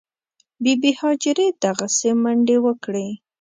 [0.63, 3.07] بي بي هاجرې دغسې منډې وکړې.